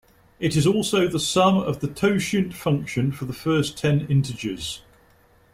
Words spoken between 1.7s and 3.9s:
the totient function for the first